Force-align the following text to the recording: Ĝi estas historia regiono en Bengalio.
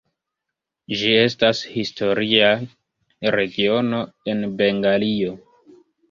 Ĝi 0.99 1.09
estas 1.23 1.59
historia 1.73 2.47
regiono 3.35 3.99
en 4.33 4.41
Bengalio. 4.63 5.35